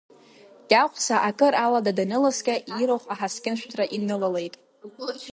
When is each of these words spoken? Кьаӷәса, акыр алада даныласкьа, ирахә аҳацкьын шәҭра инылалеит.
Кьаӷәса, 0.69 1.15
акыр 1.29 1.53
алада 1.65 1.91
даныласкьа, 1.97 2.55
ирахә 2.81 3.07
аҳацкьын 3.13 3.55
шәҭра 3.59 3.85
инылалеит. 3.95 4.55